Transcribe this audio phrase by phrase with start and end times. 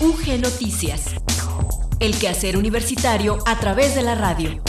[0.00, 1.16] UG Noticias.
[1.98, 4.62] El quehacer universitario a través de la radio.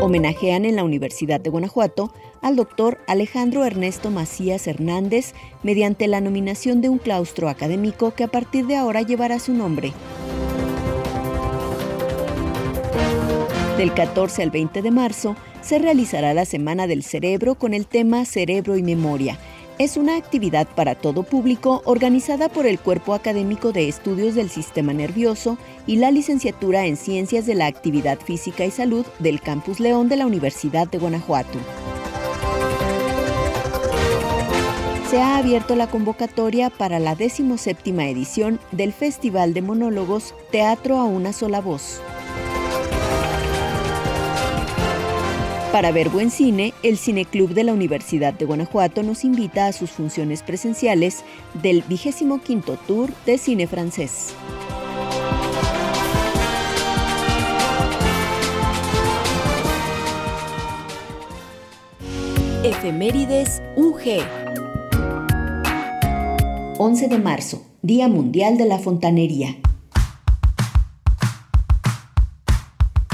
[0.00, 6.80] Homenajean en la Universidad de Guanajuato al doctor Alejandro Ernesto Macías Hernández mediante la nominación
[6.80, 9.92] de un claustro académico que a partir de ahora llevará su nombre.
[13.76, 18.24] Del 14 al 20 de marzo se realizará la Semana del Cerebro con el tema
[18.24, 19.38] Cerebro y Memoria,
[19.80, 24.92] es una actividad para todo público organizada por el Cuerpo Académico de Estudios del Sistema
[24.92, 25.56] Nervioso
[25.86, 30.16] y la Licenciatura en Ciencias de la Actividad Física y Salud del Campus León de
[30.16, 31.58] la Universidad de Guanajuato.
[35.08, 41.04] Se ha abierto la convocatoria para la 17 edición del Festival de Monólogos Teatro a
[41.04, 42.02] una sola voz.
[45.72, 49.90] Para ver buen cine, el Cineclub de la Universidad de Guanajuato nos invita a sus
[49.90, 51.22] funciones presenciales
[51.62, 52.40] del 25
[52.88, 54.34] Tour de Cine Francés.
[62.64, 64.24] Efemérides UG
[66.78, 69.56] 11 de marzo, Día Mundial de la Fontanería.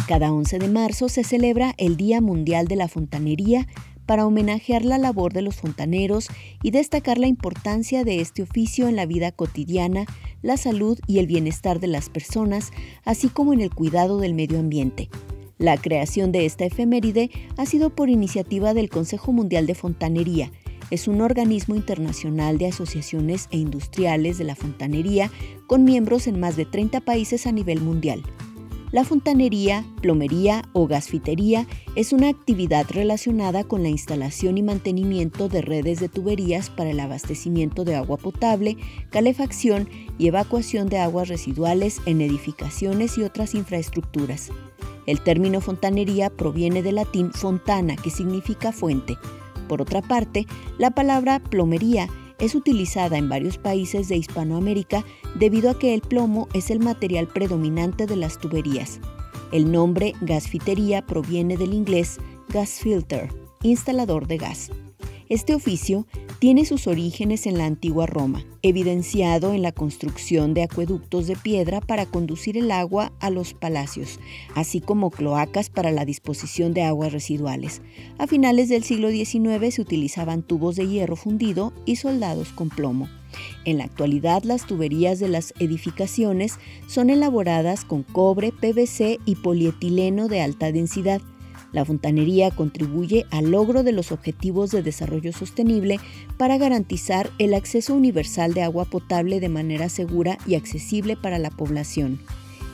[0.06, 3.66] Cada 11 de marzo se celebra el Día Mundial de la Fontanería
[4.06, 6.28] para homenajear la labor de los fontaneros
[6.62, 10.06] y destacar la importancia de este oficio en la vida cotidiana,
[10.42, 12.70] la salud y el bienestar de las personas,
[13.04, 15.10] así como en el cuidado del medio ambiente.
[15.58, 20.52] La creación de esta efeméride ha sido por iniciativa del Consejo Mundial de Fontanería.
[20.92, 25.32] Es un organismo internacional de asociaciones e industriales de la fontanería
[25.66, 28.22] con miembros en más de 30 países a nivel mundial.
[28.92, 31.66] La fontanería, plomería o gasfitería
[31.96, 37.00] es una actividad relacionada con la instalación y mantenimiento de redes de tuberías para el
[37.00, 38.76] abastecimiento de agua potable,
[39.10, 39.88] calefacción
[40.18, 44.50] y evacuación de aguas residuales en edificaciones y otras infraestructuras.
[45.06, 49.16] El término fontanería proviene del latín fontana, que significa fuente.
[49.68, 50.46] Por otra parte,
[50.78, 52.08] la palabra plomería
[52.38, 55.04] es utilizada en varios países de Hispanoamérica
[55.34, 59.00] debido a que el plomo es el material predominante de las tuberías.
[59.52, 63.28] El nombre gasfitería proviene del inglés gas filter,
[63.62, 64.70] instalador de gas.
[65.28, 66.06] Este oficio
[66.38, 71.80] tiene sus orígenes en la antigua Roma, evidenciado en la construcción de acueductos de piedra
[71.80, 74.20] para conducir el agua a los palacios,
[74.54, 77.82] así como cloacas para la disposición de aguas residuales.
[78.18, 83.08] A finales del siglo XIX se utilizaban tubos de hierro fundido y soldados con plomo.
[83.64, 90.28] En la actualidad las tuberías de las edificaciones son elaboradas con cobre, PVC y polietileno
[90.28, 91.20] de alta densidad
[91.76, 96.00] la fontanería contribuye al logro de los objetivos de desarrollo sostenible
[96.38, 101.50] para garantizar el acceso universal de agua potable de manera segura y accesible para la
[101.50, 102.18] población.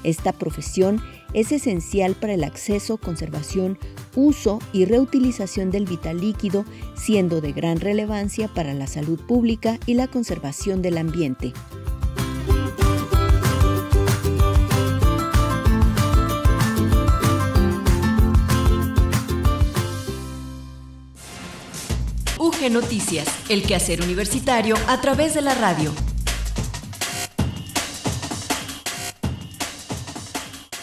[0.04, 1.02] Esta profesión
[1.34, 3.76] es esencial para el acceso, conservación,
[4.14, 9.94] uso y reutilización del vital líquido, siendo de gran relevancia para la salud pública y
[9.94, 11.52] la conservación del ambiente.
[22.70, 25.92] Noticias, el quehacer universitario a través de la radio.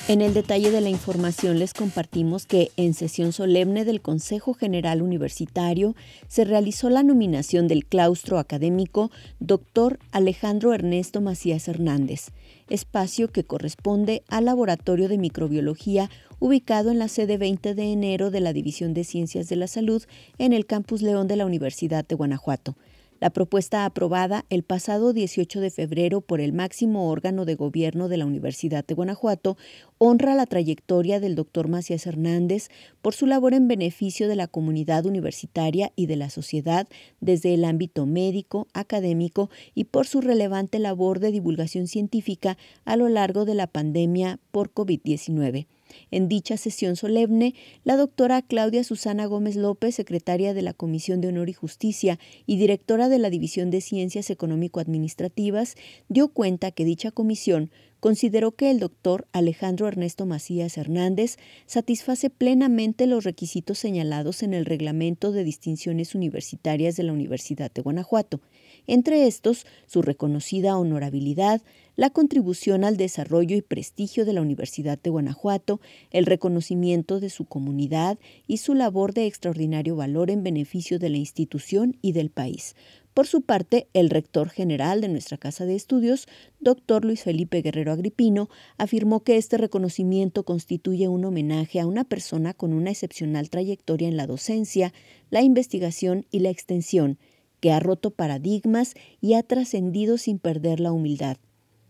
[0.10, 5.02] En el detalle de la información les compartimos que en sesión solemne del Consejo General
[5.02, 5.96] Universitario
[6.28, 10.00] se realizó la nominación del claustro académico Dr.
[10.12, 12.32] Alejandro Ernesto Macías Hernández.
[12.70, 18.40] Espacio que corresponde al Laboratorio de Microbiología ubicado en la sede 20 de enero de
[18.40, 20.04] la División de Ciencias de la Salud
[20.38, 22.76] en el Campus León de la Universidad de Guanajuato.
[23.20, 28.16] La propuesta aprobada el pasado 18 de febrero por el máximo órgano de gobierno de
[28.16, 29.58] la Universidad de Guanajuato
[29.98, 32.70] honra la trayectoria del doctor Macías Hernández
[33.02, 36.88] por su labor en beneficio de la comunidad universitaria y de la sociedad
[37.20, 43.10] desde el ámbito médico, académico y por su relevante labor de divulgación científica a lo
[43.10, 45.68] largo de la pandemia por COVID-19.
[46.12, 51.30] En dicha sesión solemne, la doctora Claudia Susana Gómez López, secretaria de la Comisión de
[51.30, 55.76] Honor y Justicia y directora de la División de Ciencias Económico-Administrativas,
[56.08, 63.08] dio cuenta que dicha comisión consideró que el doctor Alejandro Ernesto Macías Hernández satisface plenamente
[63.08, 68.42] los requisitos señalados en el Reglamento de Distinciones Universitarias de la Universidad de Guanajuato,
[68.88, 71.62] entre estos su reconocida honorabilidad,
[71.96, 75.82] la contribución al desarrollo y prestigio de la Universidad de Guanajuato,
[76.12, 78.18] el reconocimiento de su comunidad
[78.48, 82.76] y su labor de extraordinario valor en beneficio de la institución y del país.
[83.14, 86.26] Por su parte, el rector general de nuestra Casa de Estudios,
[86.62, 92.54] doctor Luis Felipe Guerrero Agripino, afirmó que este reconocimiento constituye un homenaje a una persona
[92.54, 94.94] con una excepcional trayectoria en la docencia,
[95.32, 97.18] la investigación y la extensión,
[97.60, 101.38] que ha roto paradigmas y ha trascendido sin perder la humildad.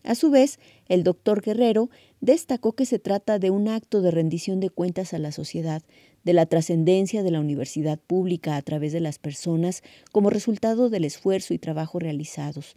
[0.03, 1.89] A su vez, el doctor Guerrero
[2.21, 5.83] destacó que se trata de un acto de rendición de cuentas a la sociedad,
[6.23, 11.05] de la trascendencia de la universidad pública a través de las personas como resultado del
[11.05, 12.75] esfuerzo y trabajo realizados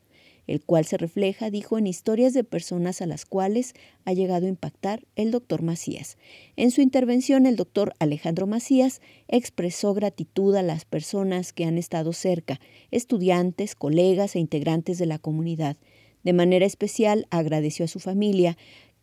[0.52, 3.72] el cual se refleja, dijo, en historias de personas a las cuales
[4.04, 6.18] ha llegado a impactar el doctor Macías.
[6.56, 12.12] En su intervención, el doctor Alejandro Macías expresó gratitud a las personas que han estado
[12.12, 12.60] cerca,
[12.90, 15.78] estudiantes, colegas e integrantes de la comunidad.
[16.22, 18.58] De manera especial, agradeció a su familia,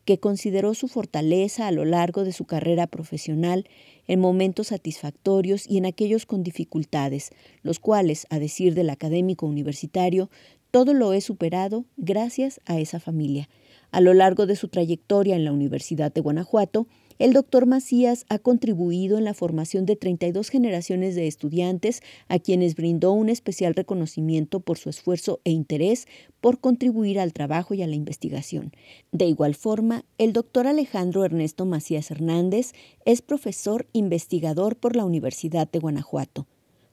[0.10, 3.68] que consideró su fortaleza a lo largo de su carrera profesional
[4.08, 7.30] en momentos satisfactorios y en aquellos con dificultades,
[7.62, 10.32] los cuales, a decir del académico universitario,
[10.72, 13.50] todo lo he superado gracias a esa familia.
[13.92, 16.88] A lo largo de su trayectoria en la Universidad de Guanajuato,
[17.18, 22.76] el doctor Macías ha contribuido en la formación de 32 generaciones de estudiantes a quienes
[22.76, 26.08] brindó un especial reconocimiento por su esfuerzo e interés
[26.40, 28.72] por contribuir al trabajo y a la investigación.
[29.12, 32.72] De igual forma, el doctor Alejandro Ernesto Macías Hernández
[33.04, 36.48] es profesor investigador por la Universidad de Guanajuato.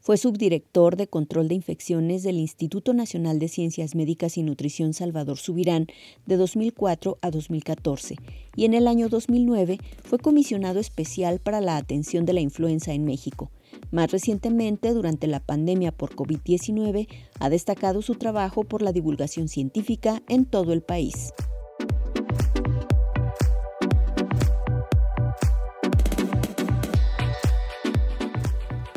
[0.06, 5.36] Fue subdirector de control de infecciones del Instituto Nacional de Ciencias Médicas y Nutrición Salvador
[5.36, 5.88] Subirán
[6.26, 8.14] de 2004 a 2014
[8.54, 13.04] y en el año 2009 fue comisionado especial para la atención de la influenza en
[13.04, 13.50] México.
[13.90, 17.08] Más recientemente, durante la pandemia por COVID-19,
[17.40, 21.32] ha destacado su trabajo por la divulgación científica en todo el país.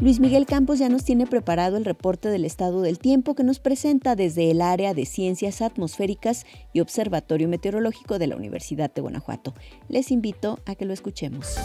[0.02, 3.60] Luis Miguel Campos ya nos tiene preparado el reporte del estado del tiempo que nos
[3.60, 9.54] presenta desde el área de Ciencias Atmosféricas y Observatorio Meteorológico de la Universidad de Guanajuato.
[9.90, 11.56] Les invito a que lo escuchemos.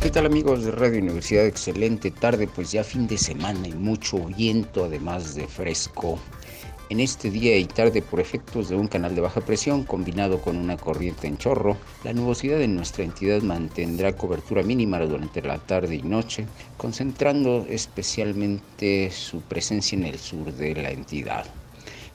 [0.00, 1.44] ¿Qué tal amigos de Radio Universidad?
[1.44, 6.18] Excelente tarde, pues ya fin de semana y mucho viento, además de fresco
[6.88, 10.56] en este día y tarde por efectos de un canal de baja presión combinado con
[10.56, 15.96] una corriente en chorro, la nubosidad en nuestra entidad mantendrá cobertura mínima durante la tarde
[15.96, 16.46] y noche,
[16.76, 21.46] concentrando especialmente su presencia en el sur de la entidad.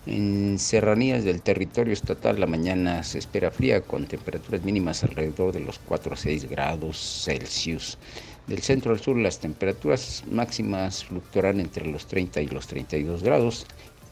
[0.05, 5.59] En serranías del territorio estatal la mañana se espera fría con temperaturas mínimas alrededor de
[5.59, 7.99] los 4 a 6 grados Celsius.
[8.47, 13.67] Del centro al sur las temperaturas máximas fluctuarán entre los 30 y los 32 grados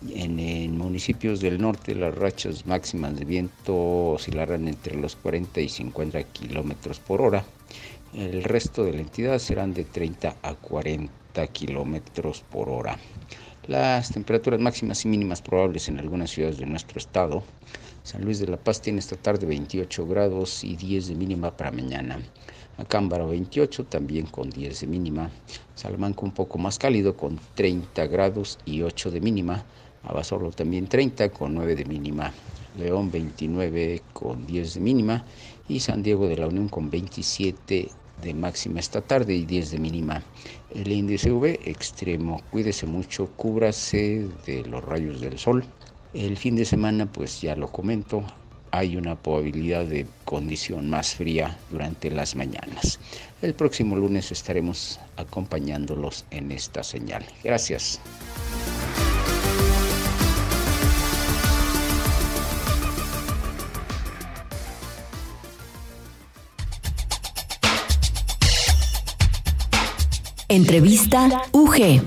[0.08, 6.24] en, municipios del norte las rachas máximas de viento oscilarán entre los 40 y 50
[6.24, 7.44] kilómetros por hora.
[8.14, 12.98] El resto de la entidad serán de 30 a 40 kilómetros por hora.
[13.68, 17.44] Las temperaturas máximas y mínimas probables en algunas ciudades de nuestro estado.
[18.04, 21.72] San Luis de la Paz tiene esta tarde 28 grados y 10 de mínima para
[21.72, 22.18] mañana.
[22.78, 25.30] Acámbaro 28 también con 10 de mínima.
[25.76, 29.66] Salamanca un poco más cálido con 30 grados y 8 de mínima.
[30.04, 32.32] Abasolo también 30 con 9 de mínima,
[32.78, 35.26] León 29 con 10 de mínima
[35.68, 37.90] y San Diego de la Unión con 27
[38.22, 40.24] de máxima esta tarde y 10 de mínima.
[40.74, 45.66] El índice V extremo, cuídese mucho, cúbrase de los rayos del sol.
[46.14, 48.24] El fin de semana, pues ya lo comento,
[48.72, 53.00] hay una probabilidad de condición más fría durante las mañanas.
[53.42, 57.26] El próximo lunes estaremos acompañándolos en esta señal.
[57.44, 58.00] Gracias.
[70.52, 72.02] Entrevista UG.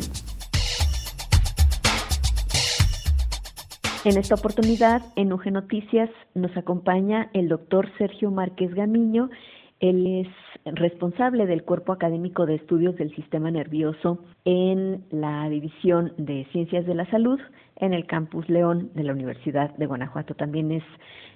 [4.05, 9.31] En esta oportunidad, en UG Noticias, nos acompaña el doctor Sergio Márquez Gamiño.
[9.79, 16.45] Él es responsable del Cuerpo Académico de Estudios del Sistema Nervioso en la División de
[16.51, 17.39] Ciencias de la Salud
[17.77, 20.35] en el Campus León de la Universidad de Guanajuato.
[20.35, 20.85] También es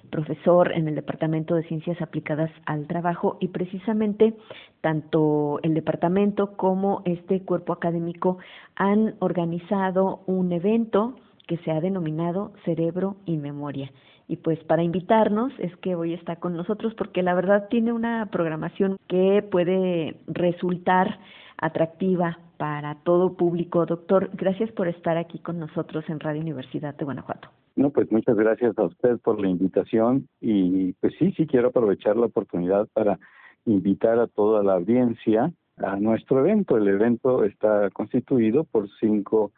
[0.09, 4.35] profesor en el Departamento de Ciencias Aplicadas al Trabajo y precisamente
[4.81, 8.37] tanto el departamento como este cuerpo académico
[8.75, 11.15] han organizado un evento
[11.47, 13.91] que se ha denominado Cerebro y Memoria.
[14.27, 18.25] Y pues para invitarnos es que hoy está con nosotros porque la verdad tiene una
[18.27, 21.19] programación que puede resultar
[21.57, 23.85] atractiva para todo público.
[23.85, 27.49] Doctor, gracias por estar aquí con nosotros en Radio Universidad de Guanajuato.
[27.75, 32.17] No, pues muchas gracias a usted por la invitación y pues sí, sí quiero aprovechar
[32.17, 33.19] la oportunidad para
[33.65, 36.77] invitar a toda la audiencia a nuestro evento.
[36.77, 39.51] El evento está constituido por cinco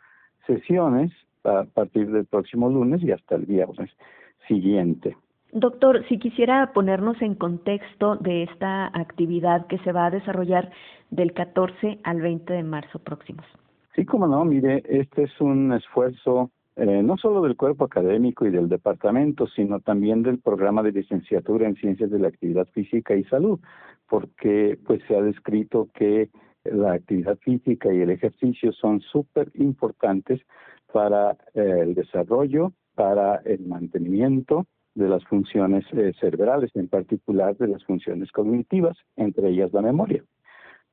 [0.45, 1.11] sesiones
[1.43, 3.89] a partir del próximo lunes y hasta el viernes
[4.47, 5.15] siguiente.
[5.51, 10.69] Doctor, si quisiera ponernos en contexto de esta actividad que se va a desarrollar
[11.09, 13.45] del 14 al 20 de marzo próximos.
[13.95, 18.51] Sí, como no, mire, este es un esfuerzo eh, no solo del cuerpo académico y
[18.51, 23.25] del departamento, sino también del programa de licenciatura en ciencias de la actividad física y
[23.25, 23.59] salud,
[24.07, 26.29] porque pues se ha descrito que
[26.63, 30.39] la actividad física y el ejercicio son súper importantes
[30.93, 37.67] para eh, el desarrollo, para el mantenimiento de las funciones eh, cerebrales, en particular de
[37.67, 40.23] las funciones cognitivas, entre ellas la memoria.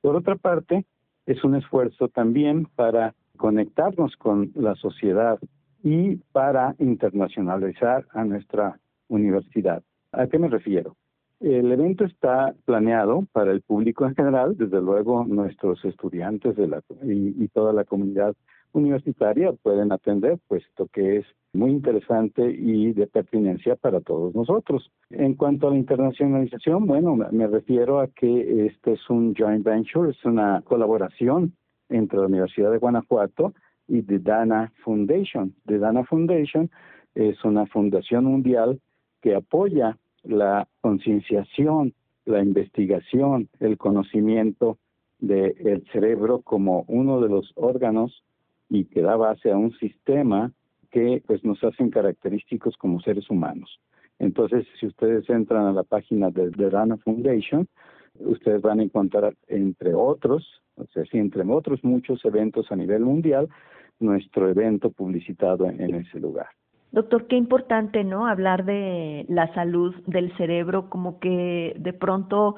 [0.06, 0.84] Por otra parte,
[1.26, 5.36] es un esfuerzo también para conectarnos con la sociedad
[5.82, 9.82] y para internacionalizar a nuestra universidad.
[10.12, 10.94] ¿A qué me refiero?
[11.40, 16.82] El evento está planeado para el público en general, desde luego nuestros estudiantes de la,
[17.02, 18.36] y toda la comunidad
[18.78, 24.90] universitaria pueden atender, puesto que es muy interesante y de pertinencia para todos nosotros.
[25.10, 30.10] En cuanto a la internacionalización, bueno, me refiero a que este es un joint venture,
[30.10, 31.54] es una colaboración
[31.88, 33.54] entre la Universidad de Guanajuato
[33.88, 35.54] y The Dana Foundation.
[35.66, 36.70] The Dana Foundation
[37.14, 38.80] es una fundación mundial
[39.22, 44.78] que apoya la concienciación, la investigación, el conocimiento
[45.18, 48.22] del cerebro como uno de los órganos
[48.68, 50.52] y que da base a un sistema
[50.90, 53.80] que pues nos hacen característicos como seres humanos.
[54.18, 57.68] Entonces, si ustedes entran a la página de The Rana Foundation,
[58.18, 63.02] ustedes van a encontrar, entre otros, o sea, sí, entre otros muchos eventos a nivel
[63.02, 63.48] mundial,
[63.98, 66.48] nuestro evento publicitado en ese lugar.
[66.92, 68.26] Doctor, qué importante, ¿no?
[68.26, 72.56] Hablar de la salud del cerebro, como que de pronto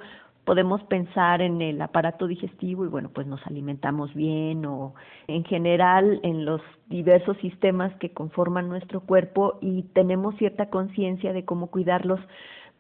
[0.49, 4.95] podemos pensar en el aparato digestivo y bueno, pues nos alimentamos bien o
[5.27, 11.45] en general en los diversos sistemas que conforman nuestro cuerpo y tenemos cierta conciencia de
[11.45, 12.19] cómo cuidarlos,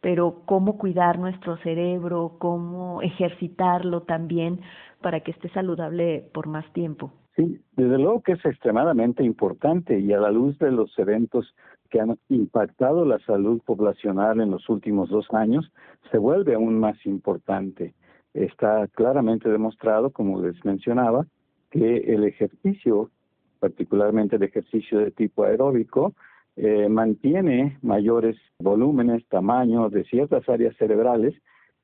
[0.01, 4.63] pero cómo cuidar nuestro cerebro, cómo ejercitarlo también
[5.03, 7.13] para que esté saludable por más tiempo.
[7.37, 11.55] Sí, desde luego que es extremadamente importante y a la luz de los eventos
[11.90, 15.71] que han impactado la salud poblacional en los últimos dos años,
[16.11, 17.95] se vuelve aún más importante.
[18.35, 21.26] Está claramente demostrado, como les mencionaba,
[21.71, 23.11] que el ejercicio,
[23.59, 26.14] particularmente el ejercicio de tipo aeróbico,
[26.57, 31.35] eh, mantiene mayores volúmenes, tamaños de ciertas áreas cerebrales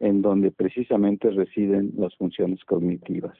[0.01, 3.37] en donde precisamente residen las funciones cognitivas.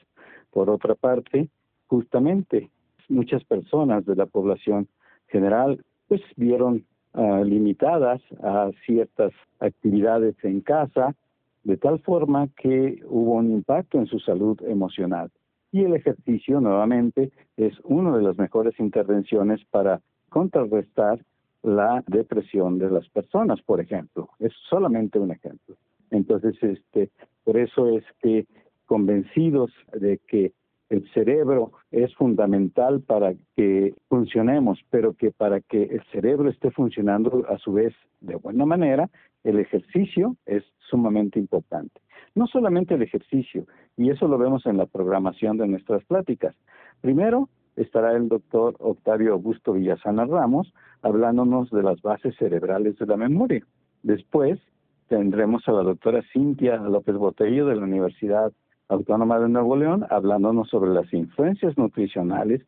[0.51, 1.49] Por otra parte,
[1.87, 2.69] justamente
[3.09, 4.87] muchas personas de la población
[5.27, 11.15] general pues vieron ah, limitadas a ciertas actividades en casa,
[11.63, 15.31] de tal forma que hubo un impacto en su salud emocional.
[15.71, 21.19] Y el ejercicio, nuevamente, es una de las mejores intervenciones para contrarrestar
[21.63, 24.29] la depresión de las personas, por ejemplo.
[24.39, 25.75] Es solamente un ejemplo.
[26.11, 27.09] Entonces, este,
[27.43, 28.45] por eso es que
[28.85, 30.53] convencidos de que
[30.89, 37.45] el cerebro es fundamental para que funcionemos, pero que para que el cerebro esté funcionando
[37.49, 39.09] a su vez de buena manera,
[39.43, 42.01] el ejercicio es sumamente importante.
[42.35, 43.65] No solamente el ejercicio,
[43.97, 46.55] y eso lo vemos en la programación de nuestras pláticas.
[47.01, 53.17] Primero estará el doctor Octavio Augusto Villasana Ramos hablándonos de las bases cerebrales de la
[53.17, 53.65] memoria.
[54.03, 54.59] Después
[55.07, 58.51] tendremos a la doctora Cintia López Botello de la Universidad
[58.87, 62.61] Autónoma de Nuevo León, hablándonos sobre las influencias nutricionales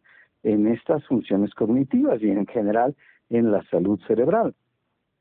[0.44, 2.96] en estas funciones cognitivas y en general
[3.30, 4.56] en la salud cerebral.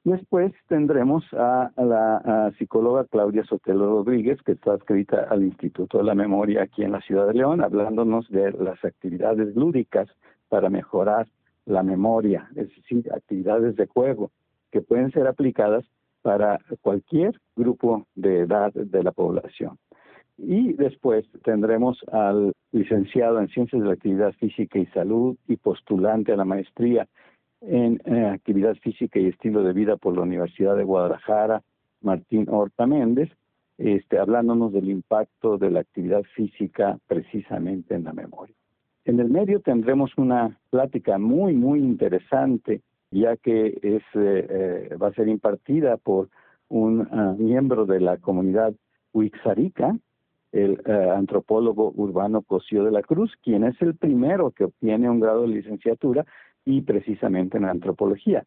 [0.04, 6.14] Después tendremos a, la psicóloga Claudia Sotelo Rodríguez, que está adscrita al Instituto de la
[6.14, 10.08] Memoria aquí en la Ciudad de León, hablándonos de las actividades lúdicas
[10.48, 11.26] para mejorar
[11.64, 14.30] la memoria, es decir, actividades de juego
[14.70, 15.84] que pueden ser aplicadas
[16.22, 19.76] para cualquier grupo de edad de la población.
[20.38, 26.32] Y después tendremos al licenciado en Ciencias de la Actividad Física y Salud y postulante
[26.32, 27.08] a la maestría
[27.62, 31.62] en eh, Actividad Física y Estilo de Vida por la Universidad de Guadalajara,
[32.02, 33.30] Martín Horta Méndez,
[33.78, 38.54] este, hablándonos del impacto de la actividad física precisamente en la memoria.
[39.04, 44.46] En el medio tendremos una plática muy, muy interesante, ya que es, eh,
[44.94, 46.28] eh, va a ser impartida por
[46.68, 48.74] un ah, miembro de la comunidad
[49.12, 49.96] Huixarica,
[50.56, 55.20] el eh, antropólogo urbano Cosío de la Cruz, quien es el primero que obtiene un
[55.20, 56.24] grado de licenciatura
[56.64, 58.44] y precisamente en antropología.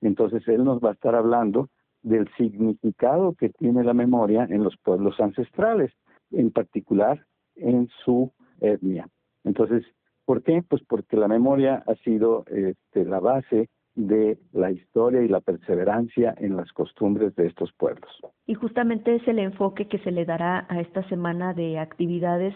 [0.00, 1.68] Entonces él nos va a estar hablando
[2.02, 5.92] del significado que tiene la memoria en los pueblos ancestrales,
[6.32, 9.08] en particular en su etnia.
[9.44, 9.84] Entonces,
[10.24, 10.64] ¿por qué?
[10.68, 16.34] Pues porque la memoria ha sido este, la base de la historia y la perseverancia
[16.38, 18.10] en las costumbres de estos pueblos.
[18.46, 22.54] Y justamente es el enfoque que se le dará a esta semana de actividades.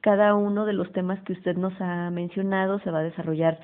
[0.00, 3.58] Cada uno de los temas que usted nos ha mencionado se va a desarrollar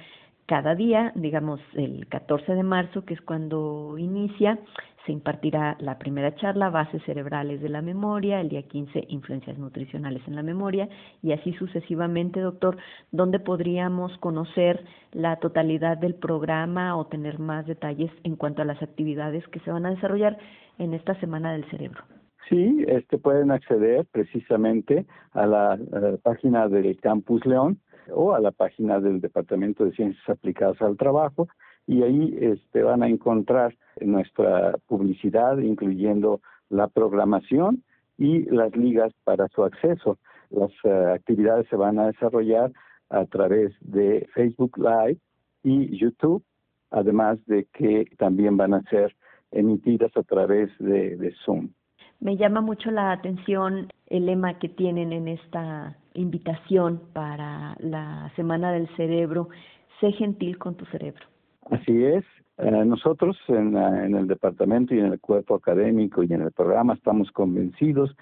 [0.47, 4.59] cada día, digamos el 14 de marzo, que es cuando inicia,
[5.06, 10.23] se impartirá la primera charla, bases cerebrales de la memoria, el día 15, influencias nutricionales
[10.26, 10.88] en la memoria,
[11.23, 12.76] y así sucesivamente, doctor,
[13.11, 18.82] ¿dónde podríamos conocer la totalidad del programa o tener más detalles en cuanto a las
[18.82, 20.38] actividades que se van a desarrollar
[20.78, 22.02] en esta Semana del Cerebro?
[22.49, 27.78] Sí, este pueden acceder precisamente a la, a la página del Campus León
[28.12, 31.49] o a la página del Departamento de Ciencias Aplicadas al Trabajo
[31.87, 37.83] y ahí este, van a encontrar nuestra publicidad, incluyendo la programación
[38.19, 40.19] y las ligas para su acceso.
[40.51, 42.73] Las eh, actividades se van a desarrollar
[43.11, 45.19] a través de Facebook Live
[45.63, 46.43] y YouTube,
[46.91, 49.15] además de que también van a ser
[49.50, 51.71] emitidas a través de, de Zoom.
[52.21, 58.73] Me llama mucho la atención el lema que tienen en esta invitación para la Semana
[58.73, 59.49] del Cerebro,
[60.00, 61.31] sé gentil con tu cerebro.
[61.71, 62.25] Así es.
[62.59, 66.95] Eh, nosotros en, en el departamento y en el cuerpo académico y en el programa
[66.95, 68.15] estamos convencidos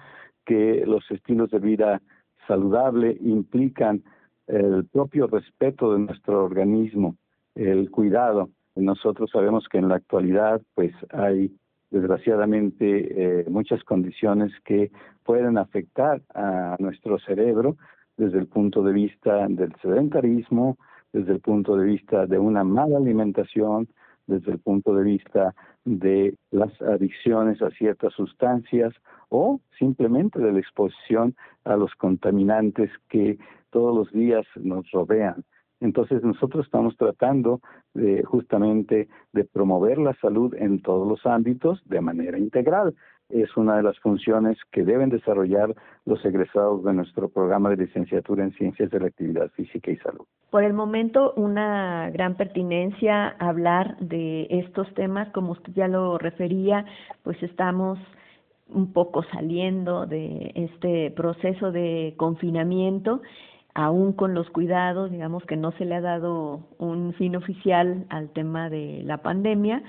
[0.45, 2.01] que los estilos de vida
[2.47, 4.03] saludable implican
[4.47, 7.15] el propio respeto de nuestro organismo,
[7.55, 8.49] el cuidado.
[8.75, 11.51] Nosotros sabemos que en la actualidad pues hay
[11.89, 14.91] desgraciadamente eh, muchas condiciones que
[15.23, 17.75] pueden afectar a nuestro cerebro
[18.17, 20.77] desde el punto de vista del sedentarismo,
[21.13, 23.87] desde el punto de vista de una mala alimentación,
[24.27, 28.93] desde el punto de vista de las adicciones a ciertas sustancias
[29.29, 33.37] o simplemente de la exposición a los contaminantes que
[33.71, 35.43] todos los días nos rodean.
[35.79, 37.59] Entonces nosotros estamos tratando
[37.93, 42.93] de, justamente de promover la salud en todos los ámbitos de manera integral
[43.33, 45.73] es una de las funciones que deben desarrollar
[46.05, 50.25] los egresados de nuestro programa de licenciatura en Ciencias de la Actividad Física y Salud.
[50.49, 56.85] Por el momento, una gran pertinencia hablar de estos temas, como usted ya lo refería,
[57.23, 57.99] pues estamos
[58.67, 63.21] un poco saliendo de este proceso de confinamiento
[63.73, 68.29] aún con los cuidados, digamos que no se le ha dado un fin oficial al
[68.29, 69.83] tema de la pandemia,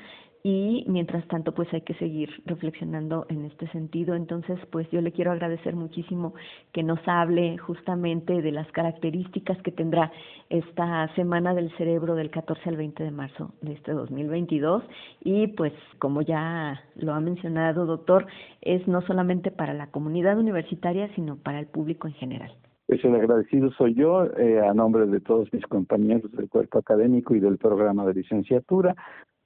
[0.45, 4.15] y mientras tanto pues hay que seguir reflexionando en este sentido.
[4.15, 6.35] Entonces pues yo le quiero agradecer muchísimo
[6.73, 10.11] que nos hable justamente de las características que tendrá
[10.51, 14.83] esta Semana del Cerebro del 14 al 20 de marzo de este 2022
[15.23, 18.27] y pues como ya lo ha mencionado doctor,
[18.61, 22.53] es no solamente para la comunidad universitaria sino para el público en general.
[22.87, 27.35] Pues el agradecido soy yo, eh, a nombre de todos mis compañeros del cuerpo académico
[27.35, 28.95] y del programa de licenciatura.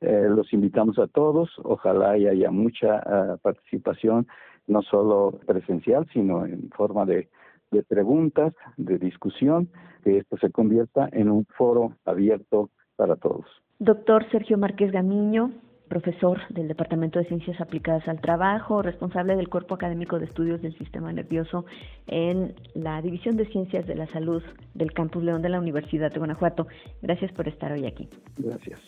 [0.00, 4.26] Eh, los invitamos a todos, ojalá y haya mucha uh, participación,
[4.66, 7.28] no solo presencial, sino en forma de,
[7.70, 9.70] de preguntas, de discusión,
[10.04, 13.46] que esto se convierta en un foro abierto para todos.
[13.78, 15.52] Doctor Sergio Márquez Gamiño,
[15.88, 20.76] profesor del Departamento de Ciencias Aplicadas al Trabajo, responsable del Cuerpo Académico de Estudios del
[20.76, 21.64] Sistema Nervioso
[22.06, 24.42] en la División de Ciencias de la Salud
[24.74, 26.66] del Campus León de la Universidad de Guanajuato.
[27.02, 28.08] Gracias por estar hoy aquí.
[28.38, 28.80] Gracias.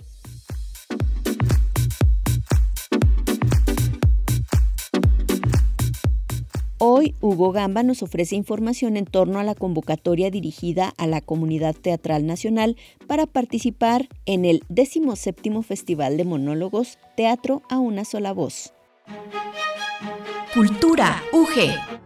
[6.80, 11.74] Hoy Hugo Gamba nos ofrece información en torno a la convocatoria dirigida a la comunidad
[11.74, 12.76] teatral nacional
[13.08, 18.72] para participar en el 17 Festival de Monólogos Teatro a una sola voz.
[20.54, 21.98] Cultura UG.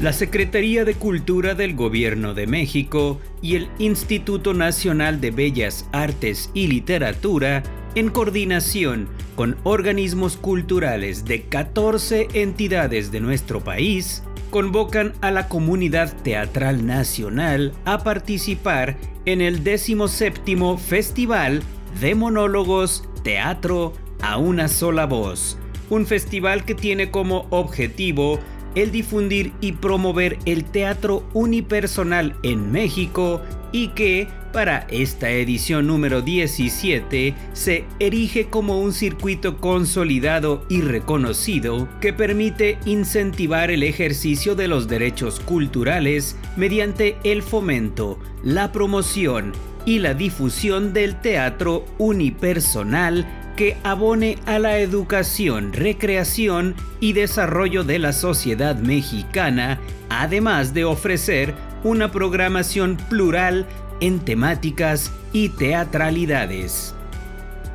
[0.00, 6.50] La Secretaría de Cultura del Gobierno de México y el Instituto Nacional de Bellas Artes
[6.54, 7.62] y Literatura
[7.94, 16.14] en coordinación con organismos culturales de 14 entidades de nuestro país, convocan a la comunidad
[16.22, 21.62] teatral nacional a participar en el 17 Festival
[22.00, 25.58] de Monólogos Teatro a una sola voz,
[25.90, 28.38] un festival que tiene como objetivo
[28.74, 36.20] el difundir y promover el teatro unipersonal en México y que para esta edición número
[36.20, 44.68] 17 se erige como un circuito consolidado y reconocido que permite incentivar el ejercicio de
[44.68, 49.52] los derechos culturales mediante el fomento, la promoción
[49.86, 57.98] y la difusión del teatro unipersonal que abone a la educación, recreación y desarrollo de
[57.98, 63.66] la sociedad mexicana, además de ofrecer una programación plural
[64.00, 66.94] en temáticas y teatralidades.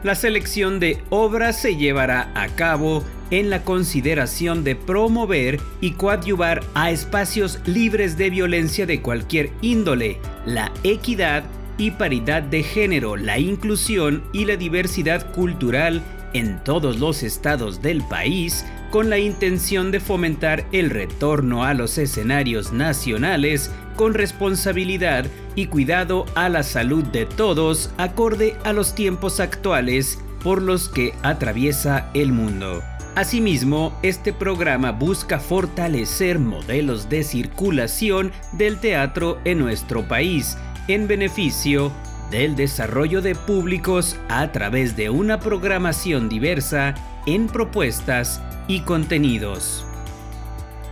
[0.04, 6.64] La selección de obras se llevará a cabo en la consideración de promover y coadyuvar
[6.76, 11.44] a espacios libres de violencia de cualquier índole, la equidad
[11.78, 16.02] y paridad de género, la inclusión y la diversidad cultural
[16.34, 21.98] en todos los estados del país, con la intención de fomentar el retorno a los
[21.98, 29.40] escenarios nacionales con responsabilidad y cuidado a la salud de todos acorde a los tiempos
[29.40, 32.82] actuales por los que atraviesa el mundo.
[33.16, 40.56] Asimismo, este programa busca fortalecer modelos de circulación del teatro en nuestro país
[40.88, 41.92] en beneficio
[42.32, 46.96] del desarrollo de públicos a través de una programación diversa
[47.26, 49.86] en propuestas y contenidos.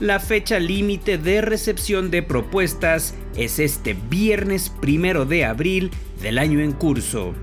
[0.00, 5.90] La fecha límite de recepción de propuestas es este viernes primero de abril
[6.22, 7.34] del año en curso.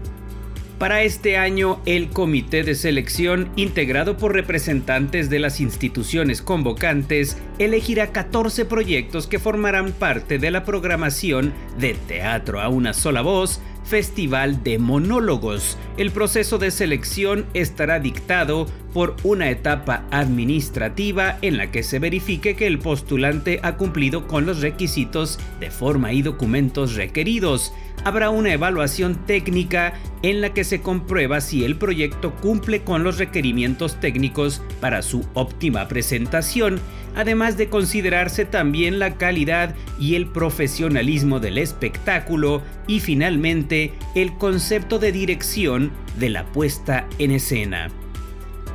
[0.80, 8.12] Para este año, el comité de selección, integrado por representantes de las instituciones convocantes, elegirá
[8.12, 14.64] 14 proyectos que formarán parte de la programación de Teatro a una sola voz, Festival
[14.64, 15.78] de Monólogos.
[15.98, 22.56] El proceso de selección estará dictado por una etapa administrativa en la que se verifique
[22.58, 27.72] que el postulante ha cumplido con los requisitos de forma y documentos requeridos
[28.04, 33.18] habrá una evaluación técnica en la que se comprueba si el proyecto cumple con los
[33.18, 36.80] requerimientos técnicos para su óptima presentación,
[37.16, 45.00] además de considerarse también la calidad y el profesionalismo del espectáculo y finalmente el concepto
[45.00, 47.90] de dirección de la puesta en escena.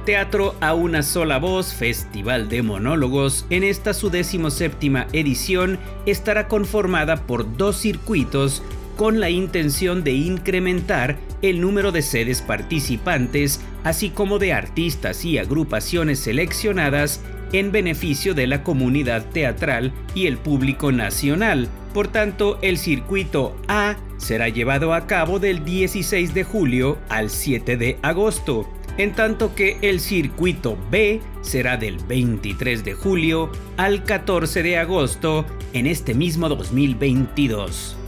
[0.05, 4.11] Teatro a una sola voz, Festival de Monólogos, en esta su
[4.51, 8.65] séptima edición estará conformada por dos circuitos
[8.97, 15.39] con la intención de incrementar el número de sedes participantes, así como de artistas y
[15.39, 17.21] agrupaciones seleccionadas
[17.53, 21.69] en beneficio de la comunidad teatral y el público nacional.
[21.93, 27.77] Por tanto, el circuito A será llevado a cabo del 16 de julio al 7
[27.77, 34.63] de agosto, en tanto que el circuito B será del 23 de julio al 14
[34.63, 37.99] de agosto en este mismo 2022.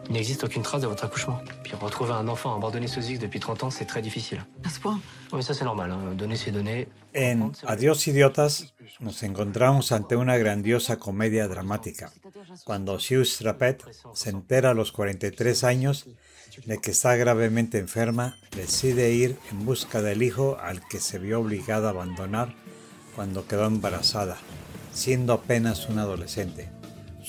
[0.08, 1.40] Il n'existe aucune trace de votre accouchement.
[1.62, 4.44] Puis retrouver un enfant abandonné sous X depuis 30 ans, c'est très difficile.
[4.64, 5.00] À ce point
[5.32, 5.90] Oui, ça c'est normal.
[5.90, 6.14] Hein.
[6.16, 6.88] Donner ces données.
[7.14, 12.10] En Adiós idiotas nos encontramos ante una grandiosa comedia dramática,
[12.64, 16.06] cuando Hugh Strapet se entera a los 43 años
[16.66, 21.40] de que está gravemente enferma, decide ir en busca del hijo al que se vio
[21.40, 22.54] obligada a abandonar
[23.14, 24.38] cuando quedó embarazada,
[24.92, 26.77] siendo apenas un adolescente.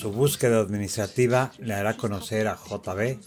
[0.00, 3.18] Su búsqueda administrativa le hará conocer a JB,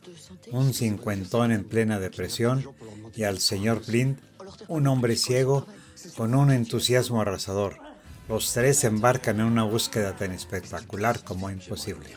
[0.54, 2.68] un cincuentón en plena depresión,
[3.16, 4.18] y al señor Blind,
[4.68, 5.68] un hombre ciego
[6.18, 7.76] con un entusiasmo arrasador.
[8.28, 12.10] Los tres se embarcan en una búsqueda tan espectacular como imposible.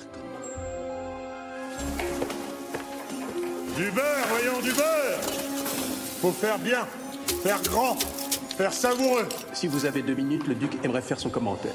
[3.76, 5.20] Du beurre, voyons, du beurre
[6.22, 6.86] Faut faire bien,
[7.42, 7.98] faire grand,
[8.56, 9.28] faire savoureux.
[9.52, 11.74] Si vous avez deux minutes, le duc aimerait faire son commentaire.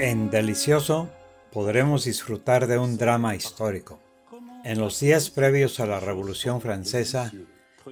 [0.00, 1.08] En Delicioso
[1.54, 4.00] podremos disfrutar de un drama histórico.
[4.64, 7.32] En los días previos a la Revolución Francesa,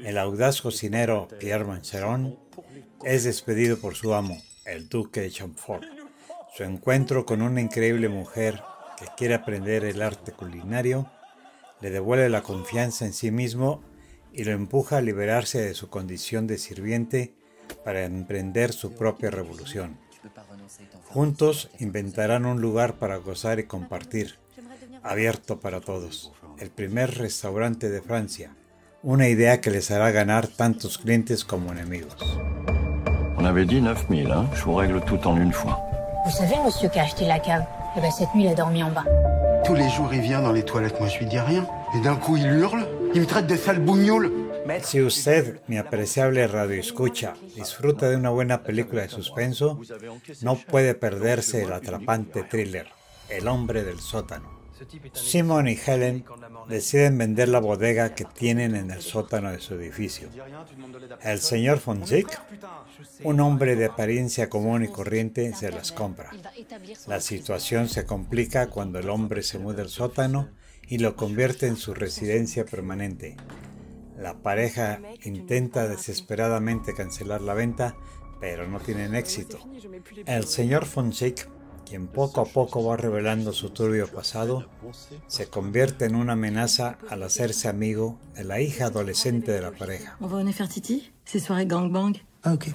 [0.02, 2.40] el audaz cocinero Pierre Mancheron
[3.04, 5.84] es despedido por su amo, el duque de Chamfort.
[6.56, 8.60] Su encuentro con una increíble mujer
[8.98, 11.08] que quiere aprender el arte culinario
[11.80, 13.80] le devuelve la confianza en sí mismo
[14.32, 17.36] y lo empuja a liberarse de su condición de sirviente
[17.84, 20.00] para emprender su propia revolución.
[21.12, 24.38] Juntos inventarán un lugar para gozar y compartir,
[25.02, 28.54] abierto para todos, el primer restaurante de Francia,
[29.02, 32.16] una idea que les hará ganar tantos clientes como enemigos.
[33.36, 35.78] On avait dit 9000, hein je vous règle tout en une fois.
[36.24, 38.82] Vous savez, monsieur qui a acheté la cave Eh ben, cette nuit, il a dormi
[38.82, 39.04] en bas.
[39.66, 41.66] Tous les jours, il vient dans les toilettes, moi je lui dis rien.
[41.94, 44.32] Et d'un coup, il hurle, il me traite de sale bougnoule.
[44.82, 49.80] Si usted, mi apreciable radioescucha, disfruta de una buena película de suspenso,
[50.42, 52.88] no puede perderse el atrapante thriller,
[53.28, 54.62] El hombre del sótano.
[55.12, 56.24] Simon y Helen
[56.68, 60.28] deciden vender la bodega que tienen en el sótano de su edificio.
[61.22, 62.28] El señor Fonzik,
[63.22, 66.30] un hombre de apariencia común y corriente, se las compra.
[67.06, 70.48] La situación se complica cuando el hombre se muda al sótano
[70.88, 73.36] y lo convierte en su residencia permanente.
[74.16, 77.96] La pareja intenta desesperadamente cancelar la venta,
[78.40, 79.58] pero no tienen éxito.
[80.26, 81.48] El señor Fonzik
[81.92, 84.66] quien poco a poco va revelando su turbio pasado,
[85.26, 90.16] se convierte en una amenaza al hacerse amigo de la hija adolescente de la pareja.
[90.18, 92.68] On va venir faire titi C'est soirée gangbang Ah, ok.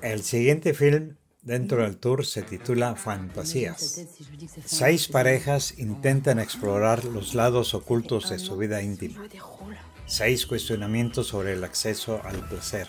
[0.00, 4.06] El siguiente film dentro del tour se titula Fantasías.
[4.64, 9.22] Seis parejas intentan explorar los lados ocultos de su vida íntima.
[10.06, 12.88] Seis cuestionamientos sobre el acceso al placer,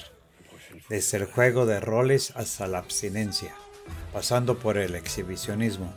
[0.90, 3.54] desde el juego de roles hasta la abstinencia,
[4.12, 5.94] pasando por el exhibicionismo.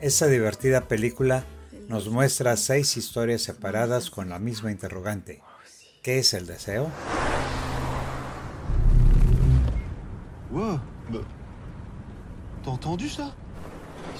[0.00, 1.44] Esta divertida película
[1.88, 5.42] nos muestra seis historias separadas con la misma interrogante.
[6.02, 6.90] ¿Qué es el deseo?
[10.50, 10.80] Wow.
[12.68, 13.34] T'as entendu ça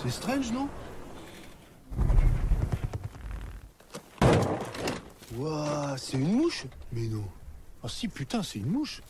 [0.02, 0.70] C'est strange, non
[5.36, 7.28] Wow, c'est une mouche Mais non.
[7.82, 9.02] Ah si, putain, c'est une mouche.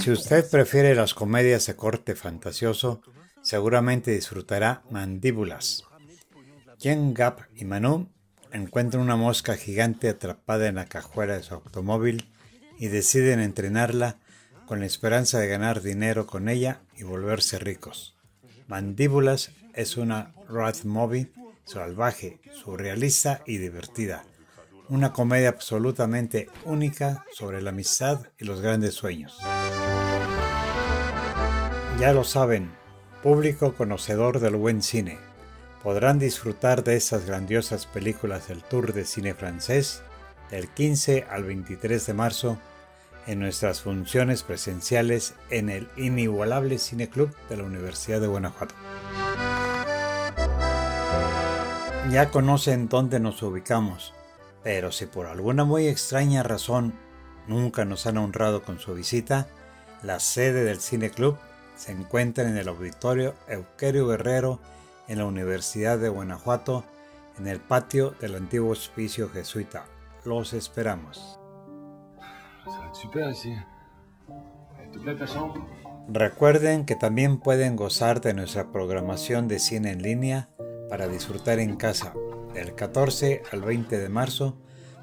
[0.00, 3.00] Si usted prefiere las comedias de corte fantasioso,
[3.40, 5.84] seguramente disfrutará Mandíbulas.
[6.80, 8.08] Jen Gap y Manu
[8.50, 12.28] encuentran una mosca gigante atrapada en la cajuela de su automóvil
[12.80, 14.16] y deciden entrenarla
[14.66, 18.16] con la esperanza de ganar dinero con ella y volverse ricos.
[18.68, 21.30] Mandíbulas es una road movie
[21.66, 24.24] salvaje, surrealista y divertida.
[24.88, 29.36] Una comedia absolutamente única sobre la amistad y los grandes sueños.
[31.98, 32.70] Ya lo saben,
[33.22, 35.18] público conocedor del buen cine,
[35.82, 40.02] podrán disfrutar de estas grandiosas películas del Tour de Cine Francés
[40.50, 42.58] del 15 al 23 de marzo
[43.26, 48.74] en nuestras funciones presenciales en el inigualable Cine Club de la Universidad de Guanajuato.
[52.10, 54.14] Ya conocen dónde nos ubicamos,
[54.62, 56.94] pero si por alguna muy extraña razón
[57.48, 59.48] nunca nos han honrado con su visita,
[60.02, 61.36] la sede del Cine Club
[61.76, 64.60] se encuentra en el auditorio Euquerio Guerrero
[65.08, 66.84] en la Universidad de Guanajuato,
[67.38, 69.84] en el patio del antiguo hospicio jesuita.
[70.24, 71.38] Los esperamos.
[76.08, 80.48] Recuerden que también pueden gozar de nuestra programación de cine en línea
[80.88, 82.14] para disfrutar en casa.
[82.54, 84.56] Del 14 al 20 de marzo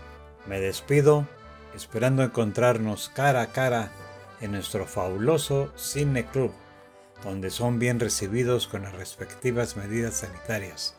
[0.46, 1.26] Me despido
[1.74, 3.92] esperando encontrarnos cara a cara
[4.40, 6.50] en nuestro fabuloso Cine Club,
[7.22, 10.96] donde son bien recibidos con las respectivas medidas sanitarias.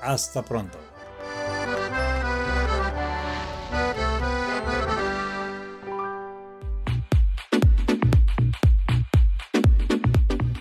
[0.00, 0.78] Hasta pronto.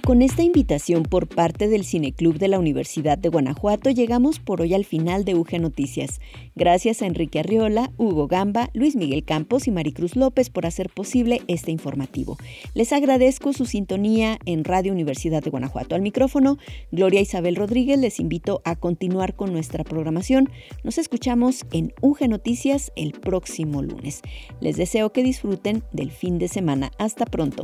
[0.05, 4.75] Con esta invitación por parte del Cineclub de la Universidad de Guanajuato llegamos por hoy
[4.75, 6.21] al final de UG Noticias.
[6.55, 11.41] Gracias a Enrique Arriola, Hugo Gamba, Luis Miguel Campos y Maricruz López por hacer posible
[11.47, 12.37] este informativo.
[12.75, 15.95] Les agradezco su sintonía en Radio Universidad de Guanajuato.
[15.95, 16.59] Al micrófono,
[16.91, 20.51] Gloria Isabel Rodríguez les invito a continuar con nuestra programación.
[20.83, 24.21] Nos escuchamos en UG Noticias el próximo lunes.
[24.61, 26.91] Les deseo que disfruten del fin de semana.
[26.99, 27.63] Hasta pronto.